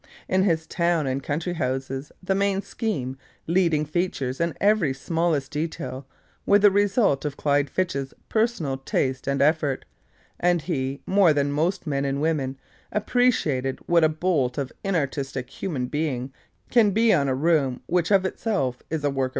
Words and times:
In 0.27 0.41
his 0.41 0.65
town 0.65 1.05
and 1.05 1.21
country 1.21 1.53
houses 1.53 2.11
the 2.23 2.33
main 2.33 2.63
scheme, 2.63 3.19
leading 3.45 3.85
features 3.85 4.41
and 4.41 4.57
every 4.59 4.95
smallest 4.95 5.51
detail 5.51 6.07
were 6.43 6.57
the 6.57 6.71
result 6.71 7.23
of 7.23 7.37
Clyde 7.37 7.69
Fitch's 7.69 8.11
personal 8.27 8.77
taste 8.77 9.27
and 9.27 9.43
effort, 9.43 9.85
and 10.39 10.63
he, 10.63 11.03
more 11.05 11.33
than 11.33 11.51
most 11.51 11.85
men 11.85 12.03
and 12.03 12.19
women, 12.19 12.57
appreciated 12.91 13.77
what 13.85 14.03
a 14.03 14.09
blot 14.09 14.57
an 14.57 14.69
inartistic 14.83 15.51
human 15.51 15.85
being 15.85 16.33
can 16.71 16.89
be 16.89 17.13
on 17.13 17.27
a 17.27 17.35
room 17.35 17.83
which 17.85 18.09
of 18.09 18.25
itself 18.25 18.81
is 18.89 19.03
a 19.03 19.11
work 19.11 19.19
of 19.19 19.19
art. 19.25 19.29